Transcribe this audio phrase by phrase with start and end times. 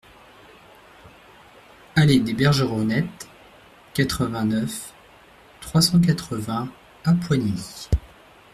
[1.95, 3.29] Allée des Bergeronettes,
[3.93, 4.95] quatre-vingt-neuf,
[5.59, 6.69] trois cent quatre-vingts
[7.03, 7.53] Appoigny